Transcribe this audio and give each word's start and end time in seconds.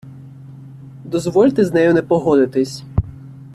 Дозвольте 1.05 1.65
з 1.65 1.73
нею 1.73 1.93
не 1.93 2.01
погодитись. 2.01 2.83